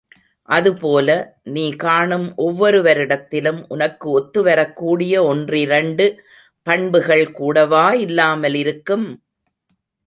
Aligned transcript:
அது 0.49 0.69
போல, 0.75 1.07
நீ 1.53 1.65
காணும் 1.75 2.25
ஒவ்வொருவரிடத்திலும் 2.37 3.61
உனக்கு 3.67 4.07
ஒத்துவரக்கூடிய 4.17 5.13
ஒன்றிரண்டு 5.27 6.07
பண்புகள் 6.67 7.25
கூடவா 7.33 7.85
இல்லாமல் 8.05 8.57
இருக்கும்! 8.63 9.07